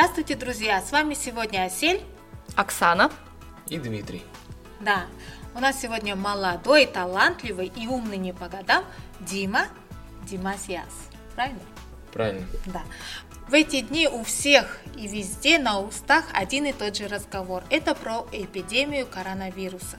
[0.00, 0.80] Здравствуйте, друзья!
[0.80, 2.00] С вами сегодня Асель.
[2.56, 3.12] Оксана.
[3.68, 4.22] И Дмитрий.
[4.80, 5.04] Да,
[5.54, 8.82] у нас сегодня молодой, талантливый и умный не по годам
[9.20, 9.66] Дима
[10.22, 11.10] Димасиас.
[11.34, 11.60] Правильно?
[12.14, 12.46] Правильно.
[12.64, 12.80] Да.
[13.46, 17.62] В эти дни у всех и везде на устах один и тот же разговор.
[17.68, 19.98] Это про эпидемию коронавируса.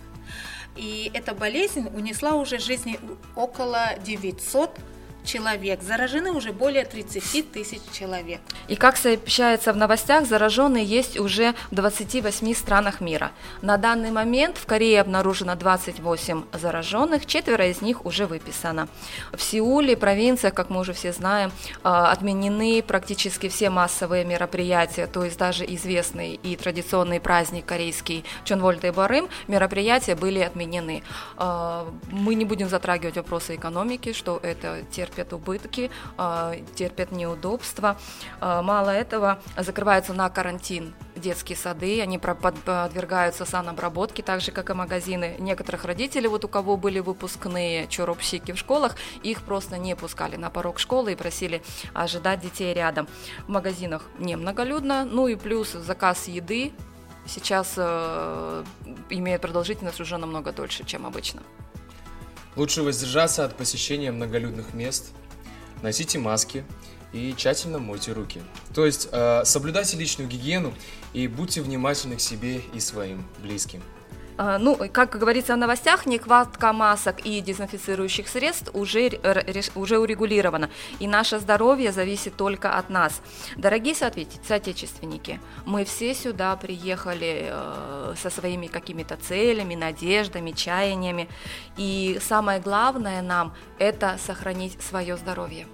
[0.76, 3.00] И эта болезнь унесла уже жизни
[3.36, 4.80] около 900
[5.24, 5.82] человек.
[5.82, 8.42] Заражены уже более 30 тысяч человек.
[8.68, 13.32] И как сообщается в новостях, зараженные есть уже в 28 странах мира.
[13.62, 18.88] На данный момент в Корее обнаружено 28 зараженных, четверо из них уже выписано.
[19.32, 21.52] В Сеуле, провинциях, как мы уже все знаем,
[21.84, 28.92] а, отменены практически все массовые мероприятия, то есть даже известный и традиционный праздник корейский Чонвольте
[28.92, 31.04] Барым, мероприятия были отменены.
[31.38, 37.98] А, мы не будем затрагивать вопросы экономики, что это терпит терпят убытки, а, терпят неудобства.
[38.40, 44.74] А, мало этого, закрываются на карантин детские сады, они подвергаются санобработке, так же, как и
[44.74, 45.36] магазины.
[45.40, 50.50] Некоторых родителей, вот у кого были выпускные чоропщики в школах, их просто не пускали на
[50.50, 51.62] порог школы и просили
[51.94, 53.08] ожидать детей рядом.
[53.46, 56.72] В магазинах немноголюдно, ну и плюс заказ еды
[57.28, 58.64] сейчас э,
[59.10, 61.42] имеет продолжительность уже намного дольше, чем обычно.
[62.56, 65.12] Лучше воздержаться от посещения многолюдных мест,
[65.82, 66.66] носите маски
[67.14, 68.42] и тщательно мойте руки.
[68.74, 70.74] То есть э, соблюдайте личную гигиену
[71.14, 73.82] и будьте внимательны к себе и своим близким.
[74.44, 79.12] А, ну, как говорится в новостях, нехватка масок и дезинфицирующих средств уже,
[79.76, 83.22] уже урегулирована, и наше здоровье зависит только от нас.
[83.56, 91.30] Дорогие соотечественники, мы все сюда приехали э, со своими какими-то целями, надеждами, чаяниями,
[91.78, 95.68] и самое главное нам– это сохранить свое здоровье.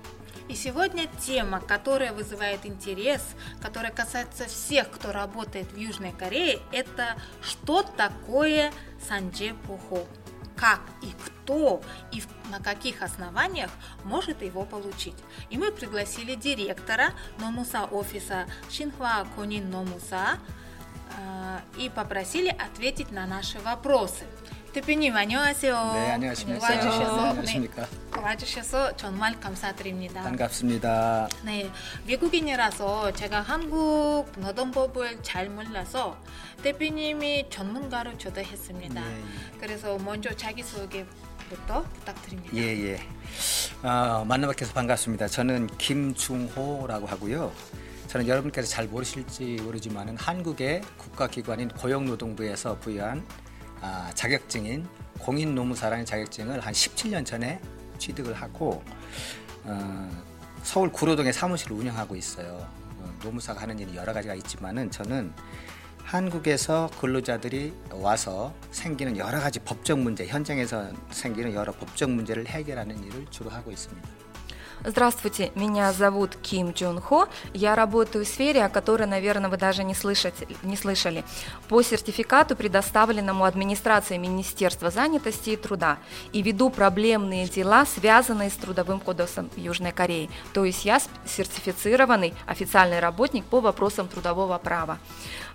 [0.49, 3.21] И сегодня тема, которая вызывает интерес,
[3.61, 8.71] которая касается всех, кто работает в Южной Корее, это что такое
[9.07, 10.05] санджи пухо,
[10.55, 11.81] как и кто
[12.13, 13.69] и на каких основаниях
[14.05, 15.15] может его получить.
[15.49, 20.39] И мы пригласили директора Номуса офиса Шинхва Конин Номуса
[21.17, 24.23] э, и попросили ответить на наши вопросы.
[24.77, 25.73] 대표님 안녕하세요.
[25.95, 26.63] 네, 안녕하십니까.
[26.63, 27.81] 와주셔서 안녕하십니까.
[27.81, 30.21] 네, 와주셔서 정말 감사드립니다.
[30.21, 31.29] 반갑습니다.
[31.43, 31.71] 네,
[32.05, 36.15] 외국인이라서 제가 한국 노동법을 잘 몰라서
[36.61, 39.01] 대표님이 전문가로 초대했습니다.
[39.01, 39.23] 예, 예.
[39.59, 42.55] 그래서 먼저 자기 소개부터 부탁드립니다.
[42.55, 42.99] 예, 예.
[43.81, 45.27] 어, 만나뵙게서 반갑습니다.
[45.27, 47.51] 저는 김중호라고 하고요.
[48.09, 53.25] 저는 여러분께서 잘 모르실지 모르지만은 한국의 국가기관인 고용노동부에서 부여한
[53.81, 54.87] 아, 자격증인
[55.19, 57.59] 공인 노무사라는 자격증을 한 17년 전에
[57.97, 58.83] 취득을 하고
[59.63, 60.23] 어,
[60.63, 62.67] 서울 구로동에 사무실을 운영하고 있어요.
[62.99, 65.33] 어, 노무사가 하는 일이 여러 가지가 있지만은 저는
[66.03, 73.25] 한국에서 근로자들이 와서 생기는 여러 가지 법적 문제, 현장에서 생기는 여러 법적 문제를 해결하는 일을
[73.29, 74.16] 주로 하고 있습니다.
[74.85, 77.27] Здравствуйте, меня зовут Ким Джун Хо.
[77.53, 81.23] Я работаю в сфере, о которой, наверное, вы даже не, слышать, не слышали.
[81.67, 85.97] По сертификату, предоставленному администрацией Министерства занятости и труда.
[86.31, 90.29] И веду проблемные дела, связанные с Трудовым кодексом Южной Кореи.
[90.53, 94.99] То есть я сертифицированный официальный работник по вопросам трудового права.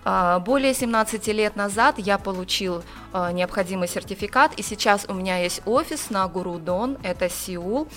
[0.05, 2.83] А, более 17 лет назад я получил
[3.13, 7.87] а, необходимый сертификат, и сейчас у меня есть офис на Гурудон, это Сеул,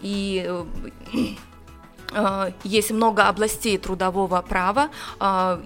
[0.00, 0.64] и э,
[2.63, 4.89] есть много областей трудового права,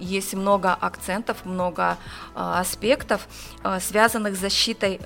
[0.00, 1.98] есть много акцентов, много
[2.34, 3.28] аспектов,
[3.80, 4.98] связанных с защитой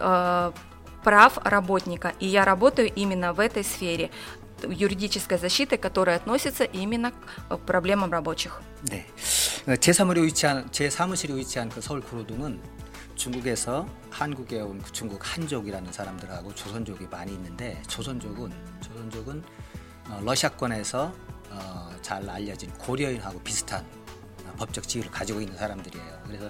[1.05, 4.11] прав работника, и я работаю именно в этой сфере
[4.67, 7.13] юридической защиты, которая относится именно
[7.49, 8.61] к проблемам рабочих.
[8.83, 9.07] 네.
[9.81, 12.61] 제 사무실이 위치한 제 사무실이 위치한 그 서울 구로동은
[13.17, 19.70] 중국에서 한국에 온 중국 한족이라는 사람들하고 조선족이 많이 있는데 조선족은 조선족은 어,
[20.22, 21.14] 러시아권에서
[21.50, 23.86] 어, 잘 알려진 고려인하고 비슷한
[24.58, 26.22] 법적 지위를 가지고 있는 사람들이에요.
[26.26, 26.50] 그래서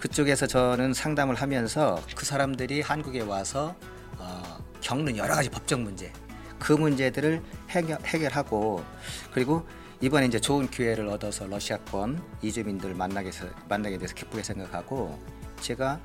[0.00, 3.74] 그쪽에서 저는 상담을 하면서 그 사람들이 한국에 와서
[4.18, 6.12] 어, 겪는 여러 가지 법적 문제,
[6.58, 8.84] 그 문제들을 해결, 해결 하고
[9.32, 9.66] 그리고
[10.00, 13.30] 이번에 이제 좋은 기회를 얻어서 러시아권 이주민들 만나게,
[13.68, 15.18] 만나게 돼서 기쁘게 생각하고
[15.60, 16.00] 제가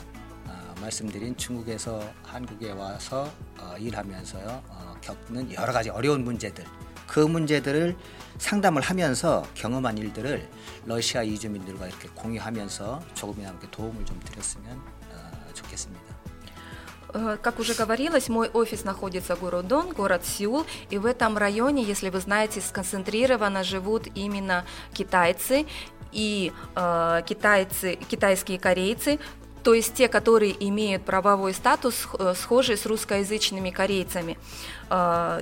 [0.45, 6.63] 어, 말씀드린 중국에서 한국에 와서 어, 일하면서요 어, 겪는 여러 가지 어려운 문제들
[7.08, 7.96] 그 문제들을
[8.38, 10.48] 상담을 하면서 경험한 일들을
[10.86, 14.76] 러시아 이주민들과 이렇게 공유하면서 조금이나마 도움을 좀 드렸으면
[15.12, 16.14] 어, 좋겠습니다.
[17.14, 21.82] Э, Как уже говорилось, мой офис находится в Городон, город Сеул, и в этом районе,
[21.84, 25.66] если вы знаете, сконцентрированно живут именно китайцы
[26.12, 29.20] и э, китайцы, китайские корейцы,
[29.62, 34.36] то есть те, которые имеют правовой статус, э, схожий с русскоязычными корейцами.
[34.90, 35.40] Э,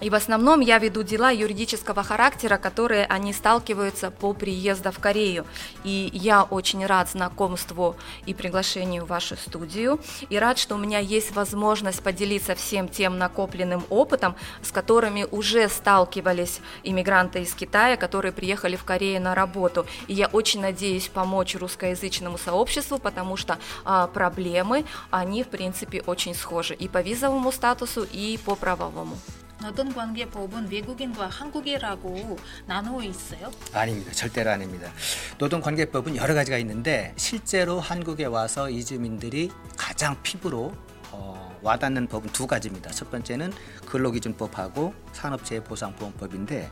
[0.00, 5.46] и в основном я веду дела юридического характера, которые они сталкиваются по приезду в Корею.
[5.84, 7.96] И я очень рад знакомству
[8.26, 10.00] и приглашению в вашу студию.
[10.30, 15.68] И рад, что у меня есть возможность поделиться всем тем накопленным опытом, с которыми уже
[15.68, 19.86] сталкивались иммигранты из Китая, которые приехали в Корею на работу.
[20.06, 26.34] И я очень надеюсь помочь русскоязычному сообществу, потому что а, проблемы, они в принципе очень
[26.34, 29.16] схожи и по визовому статусу, и по правовому.
[29.60, 33.50] 노동 관계법은 외국인과 한국이라고 나누어 있어요.
[33.72, 34.12] 아닙니다.
[34.12, 34.90] 절대로 아닙니다.
[35.38, 40.72] 노동 관계법은 여러 가지가 있는데 실제로 한국에 와서 이주민들이 가장 피부로
[41.10, 42.90] 어, 와닿는 법은 두 가지입니다.
[42.90, 43.52] 첫 번째는
[43.86, 46.70] 근로기준법하고 산업재해보상보험법인데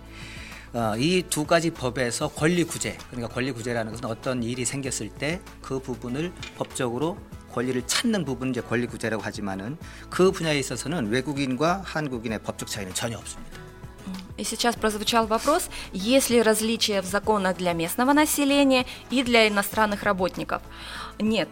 [0.75, 6.33] 어, 이 두 가지 법에서 권리구제, 그러니까 권리구제라는 것은 어떤 일이 생겼을 때 그 부분을
[6.57, 7.17] 법적으로
[7.56, 9.78] 권리를 찾는 부분은 이제 권리구제라고 하지만은
[10.10, 13.60] 그 분야에 있어서는 외국인과 한국인의 법적 차이는 전혀 없습니다.
[14.38, 20.04] И сейчас прозвучал вопрос, есть ли различия в законах для местного населения и для иностранных
[20.04, 20.62] работников?
[21.20, 21.50] Нет.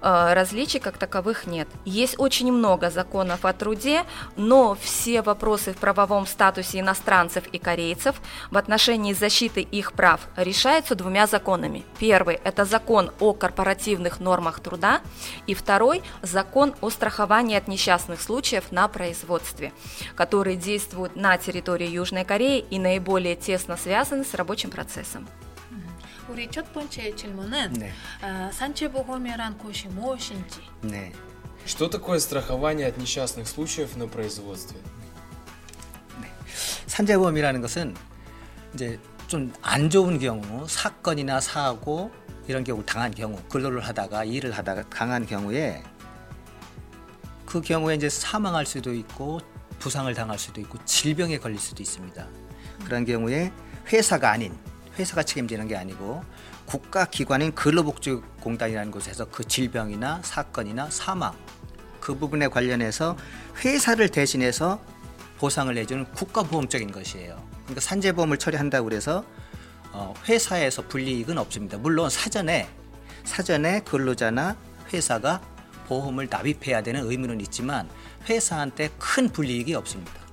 [0.00, 1.68] Э, различий как таковых нет.
[1.84, 4.04] Есть очень много законов о труде,
[4.36, 8.16] но все вопросы в правовом статусе иностранцев и корейцев
[8.50, 11.84] в отношении защиты их прав решаются двумя законами.
[11.98, 15.00] Первый– это закон о корпоративных нормах труда,
[15.46, 19.72] и второй– закон о страховании от несчастных случаев на производстве,
[20.14, 25.26] который действует на территории Южной Кореи и наиболее тесно связаны с рабочим процессом.
[26.27, 27.91] 우리 첫 번째 질문은 네.
[28.21, 31.11] 어, 산채보험이란 곳이 무엇인지 네.
[31.65, 34.79] Что такое страхование от несчастных случаев на производстве?
[36.87, 37.95] 산재보험이라는 것은
[38.73, 42.11] 이제 좀 안 좋은 경우 사건이나 사고
[42.47, 45.83] 이런 경우 당한 경우 근로를 하다가 일을 하다가 당한 경우에
[47.45, 49.39] 그 경우에 이제 사망할 수도 있고
[49.79, 52.27] 부상을 당할 수도 있고 질병에 걸릴 수도 있습니다.
[52.83, 53.53] 그런 경우에
[53.87, 54.57] 회사가 아닌
[54.98, 56.24] 회사가 책임지는 게 아니고
[56.66, 61.32] 국가기관인 근로복지공단이라는 곳에서 그 질병이나 사건이나 사망
[62.00, 63.16] 그 부분에 관련해서
[63.64, 64.80] 회사를 대신해서
[65.38, 67.42] 보상을 내주는 국가보험적인 것이에요.
[67.64, 69.24] 그러니까 산재보험을 처리한다고 그래서
[69.92, 71.78] 어, 회사에서 불이익은 없습니다.
[71.78, 72.68] 물론 사전에
[73.24, 74.56] 사전에 근로자나
[74.92, 75.40] 회사가
[75.86, 77.88] 보험을 납입해야 되는 의무는 있지만
[78.28, 80.25] 회사한테 큰 불이익이 없습니다.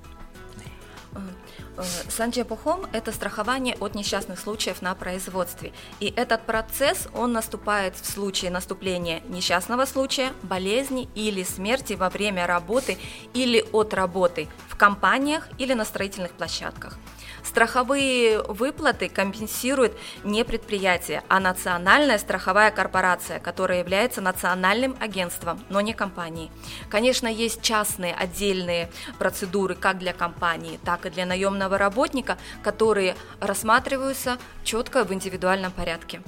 [1.78, 5.74] Э, Санчепохом– это страхование от несчастных случаев на производстве.
[6.00, 12.48] И этот процесс, он наступает в случае наступления несчастного случая, болезни или смерти во время
[12.48, 12.98] работы
[13.34, 16.98] или от работы в компаниях или на строительных площадках.
[17.45, 25.95] Страховые выплаты компенсирует не предприятие, а национальная страховая корпорация, которая является национальным агентством, но не
[25.95, 26.51] компанией.
[26.89, 34.39] Конечно, есть частные отдельные процедуры как для компании, так и для наемного работника, которые рассматриваются
[34.65, 36.23] четко в индивидуальном порядке.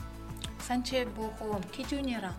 [0.70, 2.32] 산채보험 기준이랑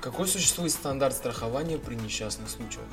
[0.00, 2.86] Какой существует стандарт страхования при несчастных случаях?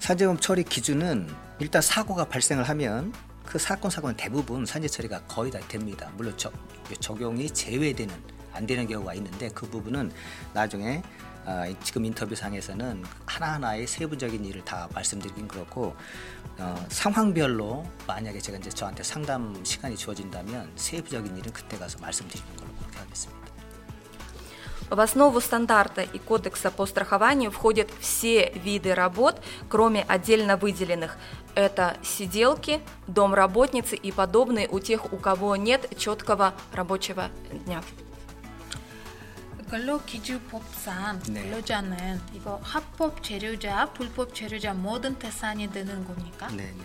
[0.00, 1.28] 산재보험 처리 기준은
[1.58, 3.12] 일단 사고가 발생을 하면
[3.48, 6.10] 그 사건 사고는 대부분 산재 처리가 거의 다 됩니다.
[6.16, 6.52] 물론 저-
[7.00, 8.14] 적용이 제외되는
[8.52, 10.12] 안 되는 경우가 있는데 그 부분은
[10.52, 11.02] 나중에
[11.46, 15.94] 아, 지금 인터뷰 상에서는 하나하나의 세부적인 일을 다 말씀드리긴 그렇고
[16.56, 22.72] 어, 상황별로 만약에 제가 이제 저한테 상담 시간이 주어진다면 세부적인 일은 그때 가서 말씀드리는 걸로
[22.76, 23.44] 그렇게 하겠습니다.
[24.90, 31.16] В основу стандарта и кодекса по страхованию входят все виды работ, кроме отдельно выделенных.
[31.58, 37.30] Это сиделки, домработницы и подобные у тех, у кого нет четкого рабочего
[37.64, 37.82] дня.
[39.70, 41.42] 근로기준법상 네.
[41.42, 46.48] 근로자는 이거 합법 재료자, 불법 재료자 모든 대상이 되는 겁니까?
[46.52, 46.84] 네, 네.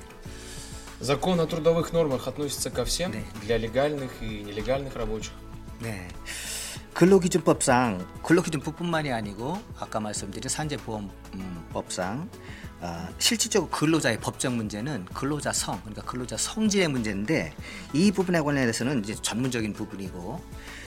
[1.02, 3.20] Закон о трудовых нормах относится ко всем, Да.
[3.42, 5.34] для легальных и нелегальных рабочих.
[5.80, 6.08] 네.
[6.94, 12.30] 근로기준법상 근로기준법뿐만이 아니고 아까 말씀드린 산재보험법상
[12.87, 17.55] 아, 실질적으로 근로자의 법적 문제는 근로자 성 그러니까 근로자 성질의 문제인데
[17.95, 20.45] 이 부분에 관련해서는 이제 전문적인 부분이고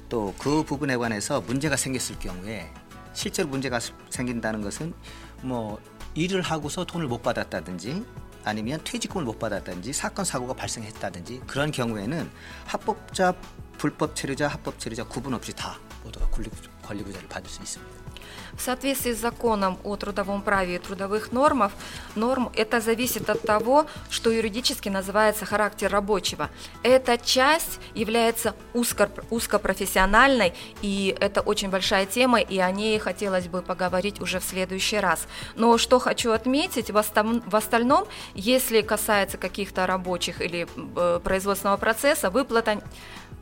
[0.08, 2.72] 또 그 부분에 관해서 문제가 생겼을 경우에
[3.14, 3.80] 실제로 문제가
[4.12, 4.94] 생긴다는 것은
[5.42, 5.82] 뭐
[6.14, 8.06] 일을 하고서 돈을 못 받았다든지
[8.44, 12.30] 아니면 퇴직금을 못 받았다든지 사건 사고가 발생했다든지 그런 경우에는
[12.66, 13.34] 합법자
[13.80, 16.50] 불법 체류자 합법 체류자 구분 없이 다 모두가 권리,
[16.84, 18.07] 권리구제를 받을 수 있습니다.
[18.54, 21.72] В соответствии с законом о трудовом праве и трудовых нормах,
[22.16, 26.50] норм это зависит от того, что юридически называется характер рабочего.
[26.84, 33.62] Эта часть является узко, узкопрофессиональной, и это очень большая тема, и о ней хотелось бы
[33.62, 35.28] поговорить уже в следующий раз.
[35.56, 41.78] Но что хочу отметить, в, остальном, в остальном если касается каких-то рабочих или э, производственного
[41.78, 42.82] процесса, выплата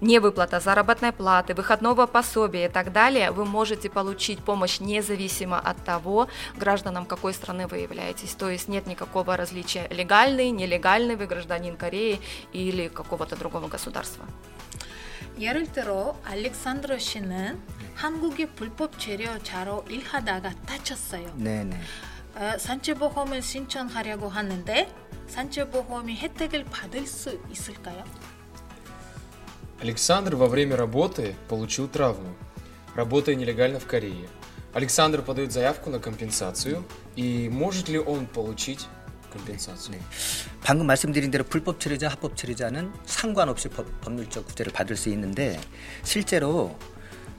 [0.00, 6.28] невыплата заработной платы, выходного пособия и так далее, вы можете получить помощь независимо от того,
[6.56, 8.34] гражданам какой страны вы являетесь.
[8.34, 12.20] То есть нет никакого различия легальный, нелегальный, вы гражданин Кореи
[12.52, 14.24] или какого-то другого государства.
[15.38, 17.58] 예를 들어 알렉산드로 씨는
[17.94, 21.32] 한국의 불법 재료 자로 일하다가 다쳤어요.
[21.36, 21.80] 네네.
[22.34, 24.88] 어, 산채보험을 신청하려고 하는데
[25.28, 28.04] 산채보험이 혜택을 받을 수 있을까요?
[29.80, 32.34] Александр во время работы получил травму,
[32.94, 34.28] работая нелегально в Корее.
[34.72, 36.84] Александр подает заявку на компенсацию,
[37.16, 38.86] и может ли он получить
[39.32, 39.96] компенсацию?
[39.96, 40.02] 네.
[40.62, 45.58] 방금 말씀드린 대로 불법 체류자, 합법 체류자는 상관없이 법, 법률적 구제를 받을 수 있는데
[46.02, 46.76] 실제로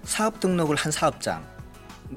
[0.03, 1.45] 사업 등록을 한 사업장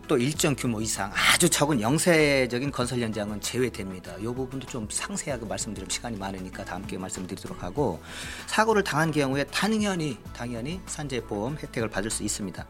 [0.08, 4.16] 또 일정 규모 이상 아주 적은 영세적인 건설 현장은 제외됩니다.
[4.18, 8.02] 이 부분도 좀 상세하게 말씀드리면 시간이 많으니까 다음 기회에 말씀드리도록 하고
[8.48, 12.66] 사고를 당한 경우에 당연히 당연히 산재보험 혜택을 받을 수 있습니다.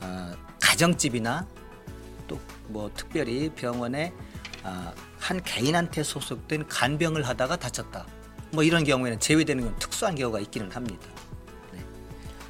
[0.00, 1.46] 어, 가정집이나
[2.26, 4.12] 또 뭐 특별히 병원에
[4.62, 8.06] 어, 한 개인한테 소속된 간병을 하다가 다쳤다.
[8.50, 11.06] 뭐 이런 경우에는 제외되는 건 특수한 경우가 있기는 합니다.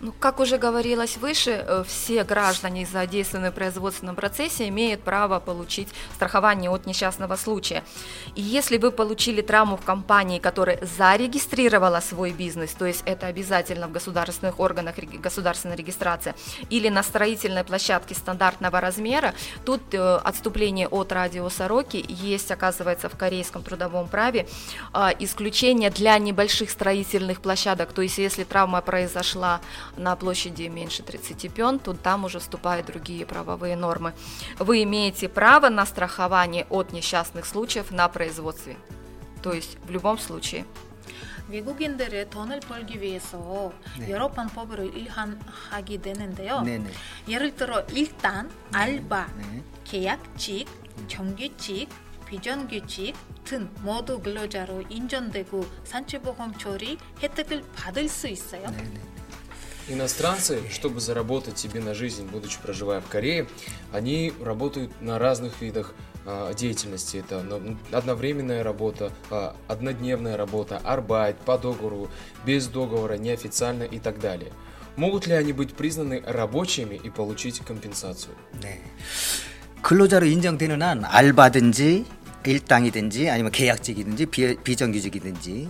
[0.01, 5.89] Ну, как уже говорилось выше, э, все граждане, задействованные в производственном процессе, имеют право получить
[6.15, 7.83] страхование от несчастного случая.
[8.35, 13.89] И если вы получили травму в компании, которая зарегистрировала свой бизнес, то есть это обязательно
[13.89, 16.35] в государственных органах государственной регистрации,
[16.69, 19.35] или на строительной площадке стандартного размера,
[19.65, 24.47] тут э, отступление от радиуса Роки есть, оказывается, в корейском трудовом праве
[24.93, 29.63] э, исключение для небольших строительных площадок, то есть если травма произошла
[29.98, 34.14] на площади меньше 30 пен, то там уже вступают другие правовые нормы.
[34.60, 38.78] Вы имеете право на страхование от несчастных случаев на производстве.
[39.42, 40.66] То есть в любом случае.
[41.50, 44.10] 외국인들의 돈을 벌기 위해서 네.
[44.10, 46.62] 여러 방법으로 일하게 되는데요.
[46.62, 46.90] 네네.
[47.28, 49.64] 예를 들어 일단 알바, 네.
[49.84, 50.68] 계약직,
[51.08, 51.90] 정규직,
[52.26, 53.14] 비정규직
[53.44, 58.66] 등 모두 근로자로 인정되고 산채보험 처리 혜택을 받을 수 있어요.
[59.88, 59.98] 네네.
[59.98, 63.48] Иностранцы, чтобы заработать себе на жизнь, будучи проживая в Корее,
[63.92, 65.94] они работают на разных видах
[66.26, 67.18] а, деятельности.
[67.18, 72.10] Это ну, одновременная работа, а, однодневная работа, арбайт, по договору,
[72.46, 74.52] без договора, неофициально и так далее.
[74.98, 78.36] Могут ли они быть признаны рабочими и получить компенсацию?
[78.62, 78.82] 네.
[79.82, 82.06] 근로자로 인정되는 한 알바든지
[82.46, 85.70] 일당이든지 아니면 계약직이든지 비, 비정규직이든지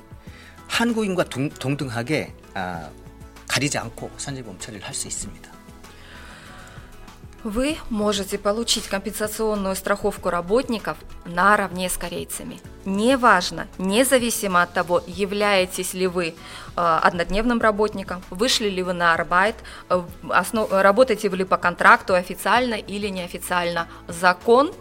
[0.67, 2.89] 한국인과 동, 동등하게 아,
[3.47, 5.51] 가리지 않고 산재보험 처리를 할 수 있습니다.
[7.43, 12.59] Вы можете получить компенсационную страховку работников наравне с корейцами.
[12.85, 16.33] Неважно, независимо от того, являетесь ли вы э,
[16.75, 19.55] однодневным работником, вышли ли вы на арбайт,
[19.89, 23.87] э, основ, работаете ли по контракту официально или неофициально.
[24.07, 24.71] Закон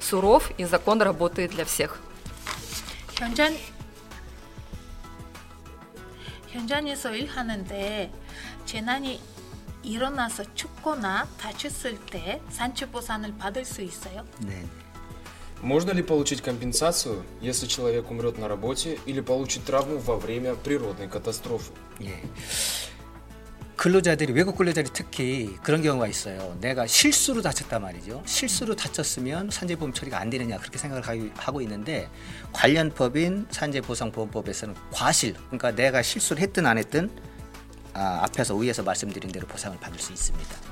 [0.00, 1.98] суров и закон работает для всех.
[3.18, 3.52] 현장
[6.50, 8.12] 현장에서 일하는데
[8.64, 9.20] 재난이
[9.82, 14.24] 일어나서 죽거나 다쳤을 때 산채보상을 받을 수 있어요?
[14.40, 14.66] 네.
[15.62, 21.08] Можно ли получить компенсацию, если человек умрет на работе или получит травму во время природной
[21.08, 21.72] катастрофы?
[22.00, 22.20] 예.
[23.81, 26.55] 근로자들이 외국 근로자들이 특히 그런 경우가 있어요.
[26.61, 28.21] 내가 실수로 다쳤단 말이죠.
[28.27, 32.07] 실수로 다쳤으면 산재보험 처리가 안 되느냐 그렇게 생각을 하고 있는데
[32.53, 37.09] 관련 법인 산재보상보험법에서는 과실 그러니까 내가 실수를 했든 안 했든
[37.95, 40.70] 아, 앞에서 위에서 말씀드린 대로 보상을 받을 수 있습니다.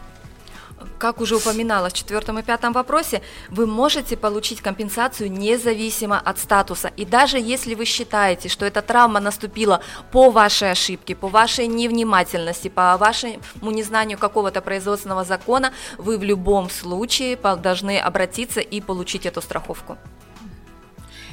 [0.99, 6.89] Как уже упоминалось в четвертом и пятом вопросе, вы можете получить компенсацию независимо от статуса.
[6.97, 9.81] И даже если вы считаете, что эта травма наступила
[10.13, 16.71] по вашей ошибке, по вашей невнимательности, по вашему незнанию какого-то производственного закона, вы в любом
[16.71, 19.97] случае по- должны обратиться и получить эту страховку.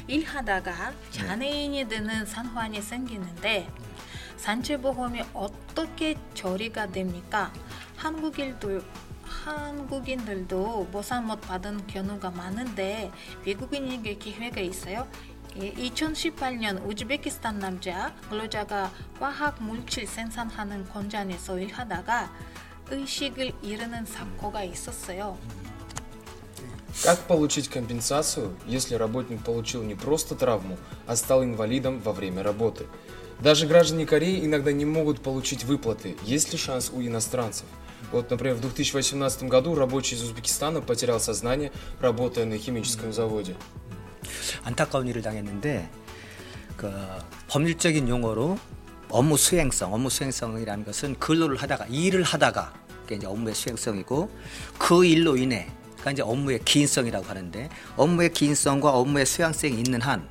[0.08, 3.68] 일하다가 장애인이 되는 산환이 생기는데
[4.36, 7.52] 산채보험이 어떻게 처리가 됩니까?
[7.96, 8.82] 한국인들
[9.26, 13.10] 한국인들도 보상 못 받은 경우가 많은데
[13.44, 15.06] 외국인에게 기회가 있어요.
[15.56, 22.32] 2018년 우즈베키스탄 남자 근로자가 화학 물질 생산하는 공장에서 일하다가
[22.90, 25.36] 의식을 잃는 사고가 있었어요.
[27.02, 30.76] Как получить компенсацию, если работник получил не просто травму,
[31.06, 32.86] а стал инвалидом во время работы?
[33.40, 36.16] Даже граждане Кореи иногда не могут получить выплаты.
[36.22, 37.66] Есть ли шанс у иностранцев?
[38.10, 43.56] Вот, например, в 2018 году рабочий из Узбекистана потерял сознание, работая на химическом заводе.
[44.64, 45.90] 안타까운 일을 당했는데
[46.76, 46.92] 그
[47.48, 48.58] 법률적인 용어로
[49.08, 54.30] 업무 수행성, 업무 수행성이라는 것은 근로를 하다가 일을 하다가 그게 이제 업무의 수행성이고
[54.78, 60.28] 그 일로 인해 그러니까 이제 업무의 기인성이라고 하는데 업무의 기인성과 업무의 수행성이 있는 한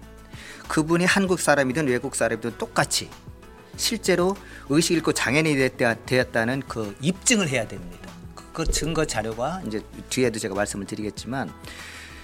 [0.68, 3.10] 그분이 한국 사람이든 외국 사람이든 똑같이
[3.77, 4.37] 실제로
[4.69, 8.11] 의식 잃고 장애인이 되었다- 되었다는 그 입증을 해야 됩니다.
[8.53, 11.53] 그 증거 자료가 이제 뒤에도 제가 말씀을 드리겠지만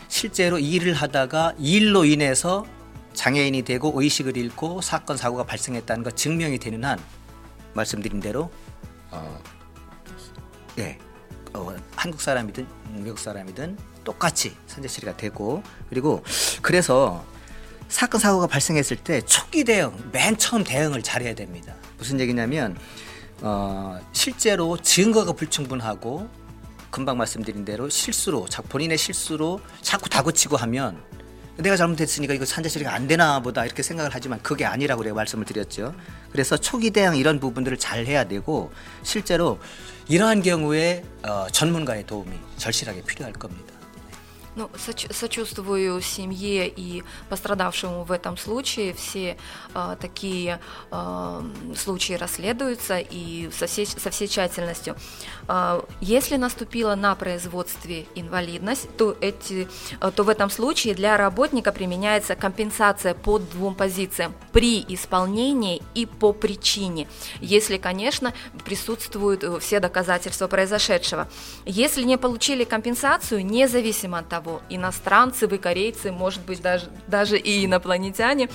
[0.08, 2.66] 실제로 일을 하다가 일로 인해서
[3.14, 6.98] 장애인이 되고 의식을 잃고 사건 사고가 발생했다는 것 증명이 되는 한
[7.74, 8.50] 말씀드린 대로
[9.10, 9.38] А,
[10.78, 10.98] 예,
[11.52, 12.66] 어, 한국 사람이든
[13.04, 16.22] 외국 사람이든 똑같이 선제 처리가 되고 그리고
[16.62, 17.24] 그래서
[17.92, 21.74] 사건 사고가 발생했을 때 초기 대응, 맨 처음 대응을 잘해야 됩니다.
[21.98, 22.74] 무슨 얘기냐면
[23.42, 26.26] 어, 실제로 증거가 불충분하고
[26.90, 31.02] 금방 말씀드린 대로 실수로 자- 본인의 실수로 자꾸 다그치고 하면
[31.58, 35.44] 내가 잘못했으니까 이거 산재 처리가 안 되나 보다 이렇게 생각을 하지만 그게 아니라고 내가 말씀을
[35.44, 35.94] 드렸죠.
[36.30, 38.72] 그래서 초기 대응 이런 부분들을 잘 해야 되고
[39.02, 39.58] 실제로
[40.08, 43.71] 이러한 경우에 어, 전문가의 도움이 절실하게 필요할 겁니다.
[44.54, 48.92] Ну, соч- сочувствую семье и пострадавшему в этом случае.
[48.92, 49.38] Все
[49.74, 51.42] э, такие э,
[51.74, 54.94] случаи расследуются и со всей, со всей тщательностью.
[55.48, 59.68] Э, если наступила на производстве инвалидность, то, эти,
[60.02, 66.04] э, то в этом случае для работника применяется компенсация по двум позициям при исполнении и
[66.04, 67.08] по причине,
[67.40, 68.34] если, конечно,
[68.66, 71.26] присутствуют э, все доказательства произошедшего.
[71.64, 77.64] Если не получили компенсацию, независимо от того, иностранцы вы, корейцы, может быть, даже, даже и
[77.64, 78.48] инопланетяне,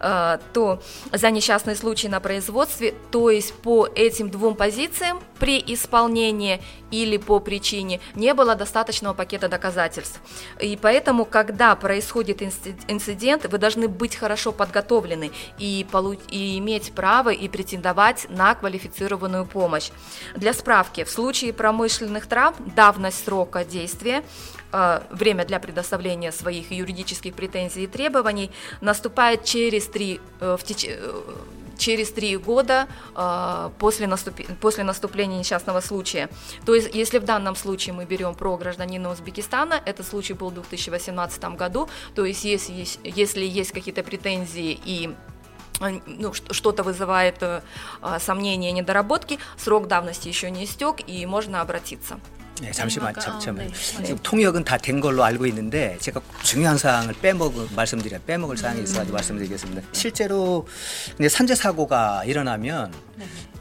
[0.00, 6.60] э, то за несчастный случай на производстве, то есть по этим двум позициям при исполнении
[6.90, 10.20] или по причине не было достаточного пакета доказательств.
[10.60, 16.92] И поэтому, когда происходит инци- инцидент, вы должны быть хорошо подготовлены и, полу- и иметь
[16.92, 19.90] право и претендовать на квалифицированную помощь.
[20.36, 24.22] Для справки, в случае промышленных травм давность срока действия
[25.10, 31.22] время для предоставления своих юридических претензий и требований наступает через три, э, в теч- э,
[31.80, 36.28] через три года э, после, наступи- после наступления несчастного случая.
[36.66, 40.54] То есть, если в данном случае мы берем про гражданина Узбекистана, этот случай был в
[40.54, 45.10] 2018 году, то есть, если если есть какие-то претензии и
[45.80, 47.62] э, ну, что-то вызывает э,
[48.02, 52.20] э, сомнения, недоработки, срок давности еще не истек, и можно обратиться.
[52.60, 53.72] 네, 잠시만 잠시만 네.
[54.04, 59.14] 지금 통역은 다 된 걸로 알고 있는데 제가 중요한 사항을 빼먹 말씀드려 빼먹을 사항이 있어가지고
[59.14, 59.82] 말씀드리겠습니다.
[59.92, 60.66] 실제로
[61.28, 62.92] 산재 사고가 일어나면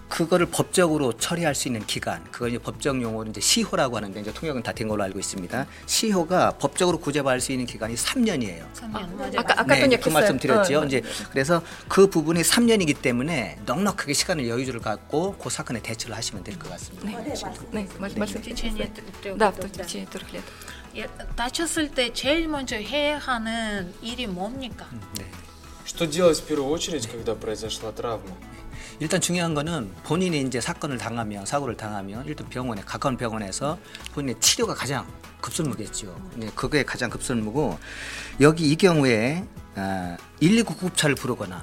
[0.09, 4.63] 그거를 법적으로 처리할 수 있는 기간 그걸 이제 법적 용어로 이제 시효라고 하는데 이제 통역은
[4.63, 5.67] 다 된 걸로 알고 있습니다.
[5.87, 8.65] 시효가 법적으로 구제받을 수 있는 기간이 3년이에요.
[8.75, 9.33] 3년 맞아요.
[9.39, 10.01] 아까 아까 네, 통역했어요.
[10.01, 10.81] 그 말씀 드렸죠.
[10.81, 11.03] 어, 이제
[11.33, 16.71] 그래서 그 부분이 3년이기 때문에 넉넉하게 시간을 여유를 갖고 그 사건에 대처를 하시면 될 것
[16.71, 17.09] 같습니다.
[17.09, 17.35] 네,
[17.73, 19.83] 네, 말- 말씀- в течение трех Да, в годов, да.
[19.85, 20.43] течение трех лет.
[20.97, 24.87] 예, 다쳤을 때 제일 먼저 해야 하는 일이 뭡니까?
[25.19, 25.25] 네.
[25.87, 28.31] Что делать в первую очередь, когда произошла травма?
[29.00, 33.78] 일단 중요한 거는 본인이 이제 사건을 당하면 사고를 당하면 일단 병원에 가까운 병원에서
[34.14, 35.08] 본인의 치료가 가장
[35.40, 36.32] 급선무겠죠.
[36.36, 37.80] 네, 그게 가장 급선무고
[38.42, 41.62] 여기 이 경우에 아, 119 구급차를 부르거나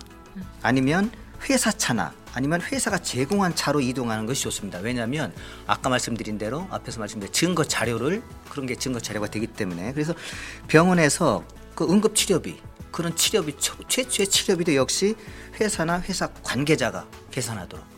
[0.63, 1.11] 아니면
[1.51, 4.79] 회사 차나 아니면 회사가 제공한 차로 이동하는 것이 좋습니다.
[4.79, 5.35] 왜냐하면
[5.67, 10.15] 아까 말씀드린 대로 앞에서 말씀드린 증거 자료를 그런 게 증거 자료가 되기 때문에 그래서
[10.69, 11.45] 병원에서
[11.75, 12.57] 그 응급 치료비
[12.91, 15.15] 그런 치료비 초- 최초의 치료비도 역시
[15.61, 17.97] 회사나 회사 관계자가 계산하도록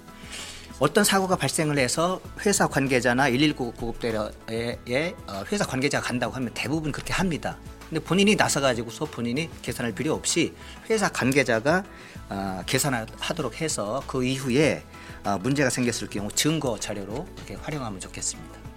[0.80, 7.12] 어떤 사고가 발생을 해서 회사 관계자나 119 구급대에 어, 회사 관계자가 간다고 하면 대부분 그렇게
[7.12, 7.58] 합니다.
[7.88, 10.54] 근데 본인이 나서가지고서 본인이 계산할 필요 없이
[10.88, 11.84] 회사 관계자가
[12.28, 14.84] 어, 계산하도록 해서 그 이후에
[15.24, 18.67] 어, 문제가 생겼을 경우 증거 자료로 이렇게 활용하면 좋겠습니다.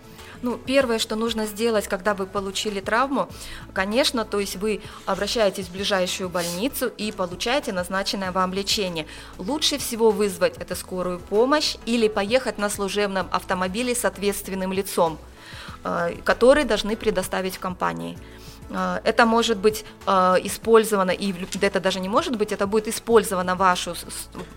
[0.41, 3.30] Ну, первое, что нужно сделать, когда вы получили травму,
[3.73, 9.06] конечно, то есть вы обращаетесь в ближайшую больницу и получаете назначенное вам лечение.
[9.38, 15.19] Лучше всего вызвать это скорую помощь или поехать на служебном автомобиле с ответственным лицом,
[15.84, 18.17] э, который должны предоставить в компании.
[18.72, 20.12] Э, это может быть э,
[20.44, 23.96] использовано, и это даже не может быть, это будет использовано вашу,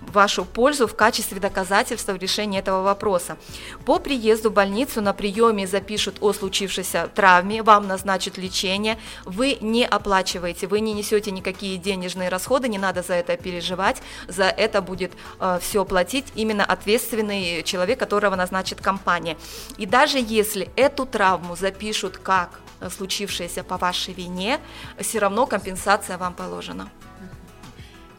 [0.00, 3.37] вашу пользу в качестве доказательства в решении этого вопроса.
[3.85, 9.85] По приезду в больницу на приеме запишут о случившейся травме, вам назначат лечение, вы не
[9.85, 15.12] оплачиваете, вы не несете никакие денежные расходы, не надо за это переживать, за это будет
[15.40, 19.37] э, все платить именно ответственный человек, которого назначит компания.
[19.79, 24.59] И даже если эту травму запишут как случившееся по вашей вине,
[24.99, 26.89] все равно компенсация вам положена.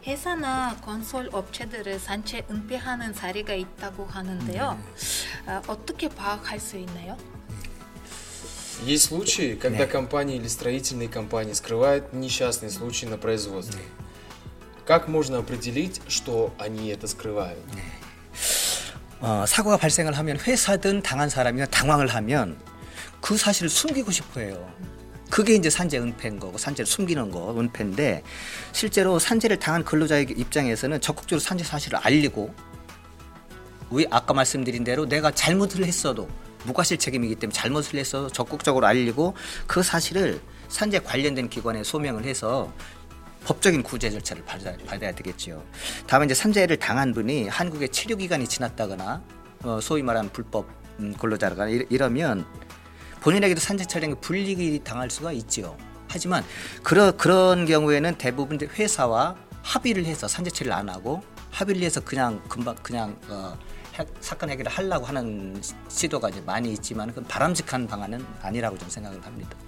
[0.05, 4.79] 회사나 건설 업체들을 산채 은폐하는 사례가 있다고 하는데요.
[5.45, 7.17] 어, 어떻게 파악할 수 있나요?
[8.83, 13.83] Есть случаи, когда компании или строительные компании скрывают несчастные случаи на производстве.
[14.87, 17.63] Как можно определить, что они это скрывают?
[19.19, 22.57] 어, 사고가 발생을 하면 회사든 당한 사람이나 당황을 하면
[23.21, 24.67] 그 사실을 숨기고 싶어해요.
[25.30, 28.22] 그게 이제 산재 은폐인 거고 산재를 숨기는 거 은폐인데
[28.72, 32.54] 실제로 산재를 당한 근로자의 입장에서는 적극적으로 산재 사실을 알리고
[33.90, 36.28] 왜 아까 말씀드린 대로 내가 잘못을 했어도
[36.64, 39.34] 무과실 책임이기 때문에 잘못을 했어도 적극적으로 알리고
[39.66, 42.72] 그 사실을 산재 관련된 기관에 소명을 해서
[43.44, 45.64] 법적인 구제 절차를 받아야, 되겠죠.
[46.08, 49.22] 다음에 이제 산재를 당한 분이 한국의 치료 기간이 지났다거나
[49.62, 50.66] 어, 소위 말하는 불법
[50.98, 52.44] 음, 근로자가 이러면
[53.26, 55.76] 본인에게도 산재 촬영에 불이익이 당할 수가 있지요.
[56.06, 56.44] 하지만
[56.84, 62.76] 그런 그런 경우에는 대부분 회사와 합의를 해서 산재 처리를 안 하고 합의를 해서 그냥 금방
[62.84, 63.58] 그냥 어,
[64.20, 69.58] 사건 해결을 하려고 하는 시도가 이제 많이 있지만 그건 바람직한 방안은 아니라고 저는 생각을 합니다.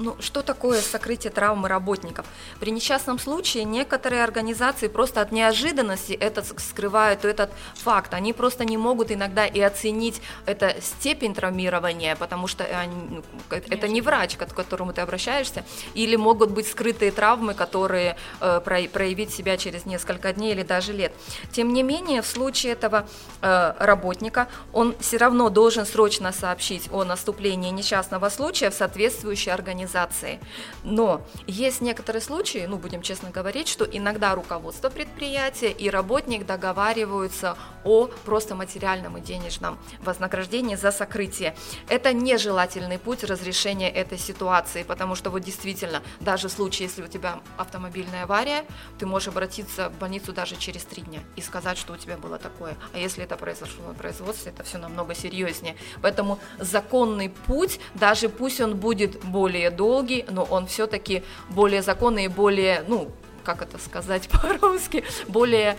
[0.00, 2.24] Ну, что такое сокрытие травмы работников?
[2.60, 8.14] При несчастном случае некоторые организации просто от неожиданности это скрывают этот факт.
[8.14, 13.88] Они просто не могут иногда и оценить это степень травмирования, потому что они, ну, это
[13.88, 19.56] не врач, к которому ты обращаешься, или могут быть скрытые травмы, которые э, проявить себя
[19.56, 21.12] через несколько дней или даже лет.
[21.50, 23.08] Тем не менее, в случае этого
[23.42, 29.87] э, работника он все равно должен срочно сообщить о наступлении несчастного случая в соответствующей организации
[29.88, 30.40] организации.
[30.84, 37.56] Но есть некоторые случаи, ну будем честно говорить, что иногда руководство предприятия и работник договариваются
[37.84, 41.54] о просто материальном и денежном вознаграждении за сокрытие.
[41.88, 47.08] Это нежелательный путь разрешения этой ситуации, потому что вот действительно, даже в случае, если у
[47.08, 48.64] тебя автомобильная авария,
[48.98, 52.38] ты можешь обратиться в больницу даже через три дня и сказать, что у тебя было
[52.38, 52.76] такое.
[52.92, 55.76] А если это произошло на производстве, это все намного серьезнее.
[56.02, 62.27] Поэтому законный путь, даже пусть он будет более долгий, но он все-таки более законный и
[62.27, 63.11] более, ну,
[63.43, 65.77] как это сказать по-русски, более...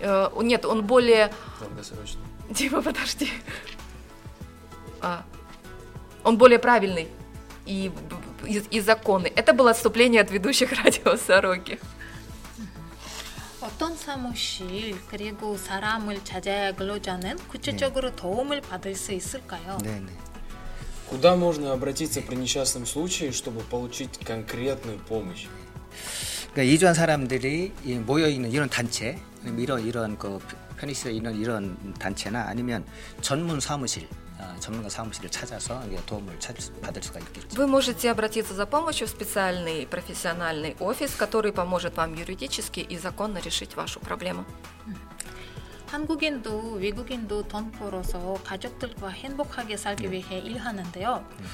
[0.00, 1.32] Э, нет, он более...
[1.60, 2.22] Долгосрочный.
[2.50, 3.30] Дима, подожди.
[5.00, 5.24] А,
[6.22, 7.08] он более правильный
[7.66, 7.92] и,
[8.44, 9.30] и, и законный.
[9.30, 11.78] Это было отступление от ведущих радио Сороки.
[13.60, 18.16] 어떤 사무실 그리고 사람을 찾아야 근로자는 구체적으로 네.
[18.16, 19.78] 도움을 받을 수 있을까요?
[19.82, 20.12] 네, 네.
[21.10, 25.46] Куда можно обратиться при несчастном случае, чтобы получить конкретную помощь?
[26.52, 27.72] 그러니까 이주한 사람들이
[28.04, 30.40] 모여 있는 이런 단체, 이런 이런 그
[30.78, 32.84] 편의시설 있는 이런 단체나 아니면
[33.20, 34.08] 전문 사무실.
[34.60, 36.38] 전문가 사무실을 찾아서 도움을
[36.82, 37.56] 받을 수가 있겠죠.
[37.56, 43.38] Вы можете обратиться за помощью в специальный профессиональный офис, который поможет вам юридически и законно
[43.38, 44.44] решить вашу проблему.
[45.90, 50.12] 한국인도 외국인도 돈 벌어서 가족들과 행복하게 살기 네.
[50.12, 51.26] 위해 일하는데요.
[51.38, 51.44] 네.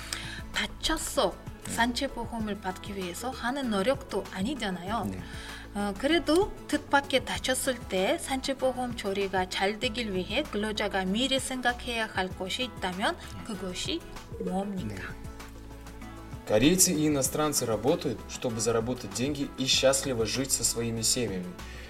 [0.53, 1.73] 다쳤어 네.
[1.73, 5.05] 산채보험을 받기 위해서 하는 노력도 아니잖아요.
[5.11, 5.19] 네.
[5.75, 12.65] 어, 그래도 뜻밖의 다쳤을 때 산채보험 처리가 잘 되길 위해 근로자가 미리 생각해야 할 것이
[12.65, 14.01] 있다면 그것이
[14.41, 15.03] 뭡니까?
[16.45, 21.47] Корейцы и иностранцы работают, чтобы заработать деньги и счастливо жить со своими семьями.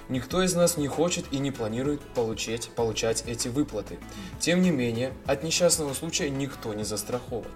[0.10, 4.00] Никто из нас не хочет и не планирует получать, получать эти выплаты.
[4.40, 7.52] Тем не менее, от несчастного случая никто не застрахован.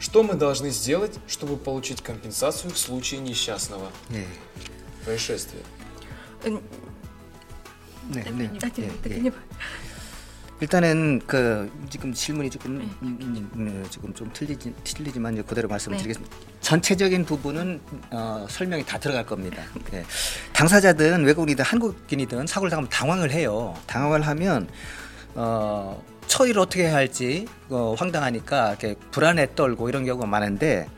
[0.00, 3.90] Что мы должны сделать, чтобы получить компенсацию в случае несчастного
[5.04, 5.62] происшествия?
[10.64, 12.84] 일단은 그 지금 질문이 조금 네.
[13.02, 16.02] 음, 음, 지금 좀 틀리지 틀리지만 그대로 말씀을 네.
[16.04, 16.36] 드리겠습니다.
[16.62, 19.62] 전체적인 부분은 어, 설명이 다 들어갈 겁니다.
[19.90, 20.02] 네.
[20.54, 23.74] 당사자든 외국인이든 한국인이든 사고를 당하면 당황을 해요.
[23.86, 24.66] 당황을 하면
[25.34, 30.88] 어, 처리를 어떻게 해야 할지 어, 황당하니까 이렇게 불안에 떨고 이런 경우가 많은데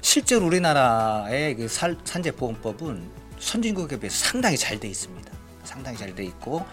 [0.00, 3.08] 실제로 우리나라의 그 살, 산재보험법은
[3.38, 5.30] 선진국에 비해서 상당히 잘 돼 있습니다.
[5.62, 6.66] 상당히 잘 돼 있고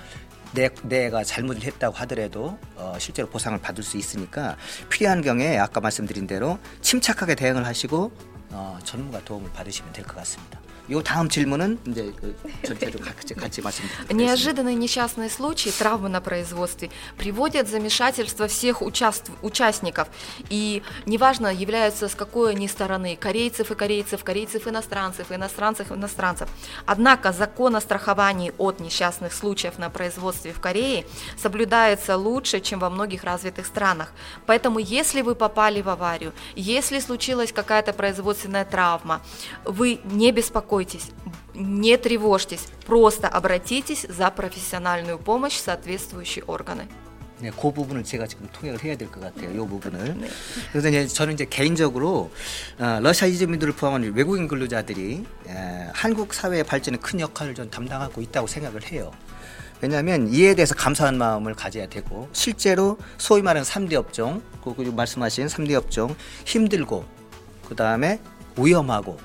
[0.53, 4.57] 내, 내가 잘못을 했다고 하더라도 어, 실제로 보상을 받을 수 있으니까
[4.89, 8.12] 필요한 경우에 아까 말씀드린 대로 침착하게 대응을 하시고
[8.51, 10.59] 어, 전문가 도움을 받으시면 될 것 같습니다.
[10.90, 14.14] 요 다음 질문은 이제 그 전체적으로 같이, 같이 말씀드리겠습니다.
[14.14, 20.08] Неожиданные несчастные случаи, травмы на производстве приводят в замешательство всех участв- участников.
[20.50, 26.50] И неважно, являются с какой они стороны, корейцев и корейцев, корейцев иностранцев, иностранцев иностранцев.
[26.84, 31.06] Однако закон о страховании от несчастных случаев на производстве в Корее
[31.38, 34.12] соблюдается лучше, чем во многих развитых странах.
[34.44, 39.22] Поэтому, если вы попали в аварию, если случилась какая-то производственная травма,
[39.64, 40.74] вы не беспокойтесь,
[41.54, 46.88] не тревожьтесь, просто обратитесь за профессиональную помощь в соответствующие органы.
[47.40, 49.50] 네, 그 부분을 제가 지금 통역을 해야 될 것 같아요.
[49.50, 50.16] 이 부분을.
[50.70, 52.30] 그래서 이제 저는 이제 개인적으로
[52.78, 58.46] 어, 러시아 이주민들을 포함한 외국인 근로자들이 에, 한국 사회의 발전에 큰 역할을 좀 담당하고 있다고
[58.46, 59.10] 생각을 해요.
[59.80, 65.74] 왜냐하면 이에 대해서 감사한 마음을 가져야 되고 실제로 소위 말하는 3대 업종, 그 말씀하신 3대
[65.74, 66.14] 업종
[66.46, 67.04] 힘들고
[67.68, 68.20] 그 다음에
[68.56, 69.18] 위험하고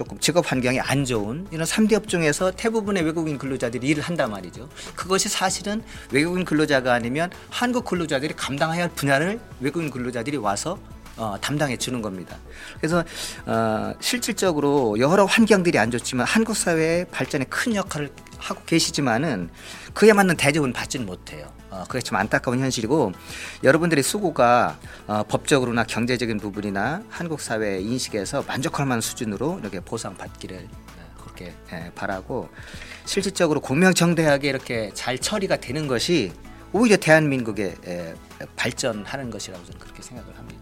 [0.00, 4.66] 조금 직업 환경이 안 좋은 이런 3대 업종에서 대부분의 외국인 근로자들이 일을 한단 말이죠.
[4.96, 10.78] 그것이 사실은 외국인 근로자가 아니면 한국 근로자들이 감당해야 할 분야를 외국인 근로자들이 와서
[11.20, 12.38] 어, 담당해 주는 겁니다.
[12.78, 13.04] 그래서
[13.44, 19.50] 어, 실질적으로 여러 환경들이 안 좋지만 한국 사회의 발전에 큰 역할을 하고 계시지만은
[19.92, 21.52] 그에 맞는 대접은 받지는 못해요.
[21.68, 23.12] 어, 그게 좀 안타까운 현실이고
[23.62, 31.22] 여러분들의 수고가 어, 법적으로나 경제적인 부분이나 한국 사회 인식에서 만족할 만한 수준으로 이렇게 보상받기를 어,
[31.22, 32.48] 그렇게 예, 바라고
[33.04, 36.32] 실질적으로 공명정대하게 이렇게 잘 처리가 되는 것이
[36.72, 38.14] 오히려 대한민국의 예,
[38.56, 40.59] 발전하는 것이라고 저는 그렇게 생각을 합니다.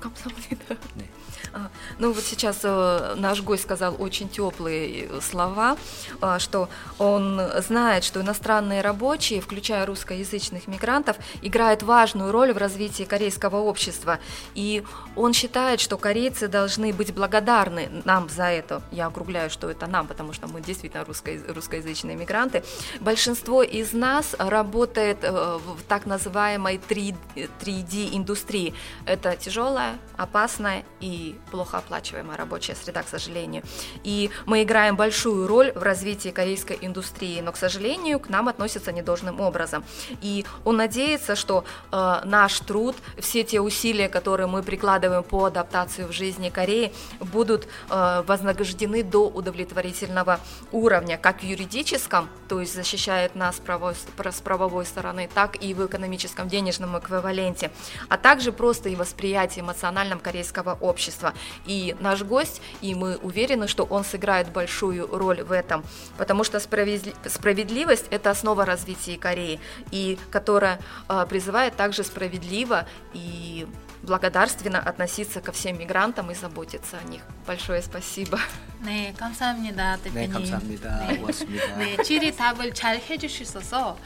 [0.00, 0.58] Комсомольный,
[0.96, 1.09] 네.
[1.52, 5.76] А, Ну вот сейчас э, наш гость сказал очень теплые э, слова,
[6.20, 13.04] а, что он знает, что иностранные рабочие, включая русскоязычных мигрантов, играют важную роль в развитии
[13.04, 14.18] корейского общества.
[14.54, 14.84] И
[15.16, 18.82] он считает, что корейцы должны быть благодарны нам за это.
[18.92, 22.62] Я округляю, что это нам, потому что мы действительно русско- русскоязычные мигранты.
[23.00, 27.14] Большинство из нас работает э, в так называемой 3,
[27.60, 28.74] 3D индустрии.
[29.04, 33.62] Это тяжелая, опасная и плохо оплачиваемая рабочая среда, к сожалению.
[34.04, 38.92] И мы играем большую роль в развитии корейской индустрии, но, к сожалению, к нам относятся
[38.92, 39.84] недолжным образом.
[40.20, 46.04] И он надеется, что э, наш труд, все те усилия, которые мы прикладываем по адаптации
[46.04, 50.40] в жизни Кореи, будут э, вознаграждены до удовлетворительного
[50.72, 55.86] уровня, как в юридическом, то есть защищает нас правовой, с правовой стороны, так и в
[55.86, 57.70] экономическом денежном эквиваленте,
[58.08, 61.29] а также просто и восприятие эмоциональном корейского общества.
[61.65, 65.83] И наш гость, и мы уверены, что он сыграет большую роль в этом,
[66.17, 69.59] потому что справедли- справедливость – это основа развития Кореи,
[69.91, 73.67] и которая э, призывает также справедливо и
[74.03, 77.21] благодарственно относиться ко всем мигрантам и заботиться о них.
[77.47, 78.37] Большое спасибо.
[78.83, 80.31] 네, 감사합니다, 네, 대표님.
[80.31, 81.07] 감사합니다.
[81.07, 81.17] 네.
[81.17, 81.75] 고맙습니다.
[81.77, 83.97] 네, 질의 답을 잘 해주셔서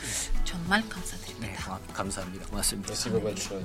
[0.46, 1.64] 정말 네, 감사드립니다.
[1.66, 2.46] 고마- 감사합니다.
[2.48, 2.94] 고맙습니다.
[2.94, 3.62] Спасибо большое.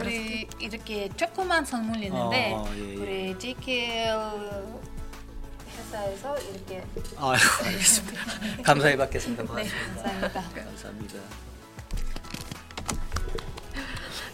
[0.00, 2.96] 우리 이렇게 조그만 선물 있는데 어, 예, 예.
[2.96, 4.18] 우리 JKL
[5.78, 6.82] 회사에서 이렇게
[7.18, 8.20] 아이고, 알겠습니다.
[8.62, 9.42] 감사히 받겠습니다.
[9.42, 10.02] 네, 고맙습니다.
[10.02, 10.44] 감사합니다.
[10.64, 11.14] 감사합니다.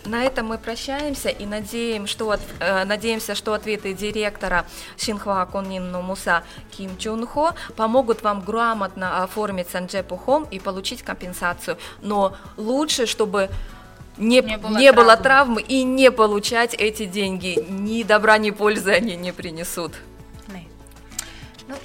[0.06, 4.66] На этом мы прощаемся и надеем, что от- э, надеемся, что ответы директора
[4.98, 11.78] Шинхуа Коннин Муса Ким Чун Хо помогут вам грамотно оформить Санджепу Хом и получить компенсацию.
[12.02, 13.48] Но лучше, чтобы
[14.19, 14.57] не, Не не
[14.91, 15.61] было было, травмы.
[15.61, 17.57] и не получать эти деньги.
[17.69, 19.93] Ни добра, ни пользы они не принесут.
[20.47, 20.67] 네.
[21.67, 21.75] Ну,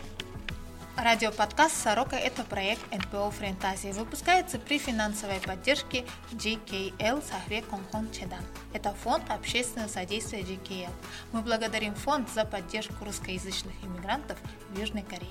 [0.97, 3.93] радиоподкаст «Сорока»— это проект НПО «Френтазия».
[3.93, 8.45] Выпускается при финансовой поддержке GKL Сахве Конхон Чедан.
[8.73, 10.91] Это фонд общественного содействия GKL.
[11.33, 14.37] Мы благодарим фонд за поддержку русскоязычных иммигрантов
[14.71, 15.31] в Южной Корее.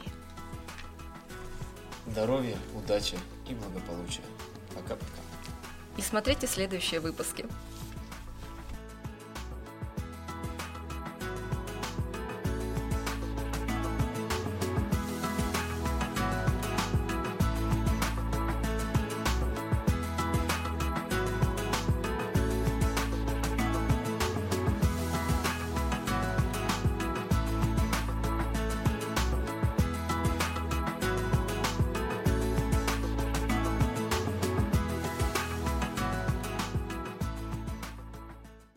[2.07, 3.17] Здоровья, удачи
[3.49, 4.23] и благополучия.
[4.75, 5.21] Пока-пока.
[5.97, 7.45] И смотрите следующие выпуски.